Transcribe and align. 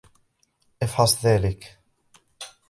إفحص 0.83 1.25
ذلك. 1.25 1.79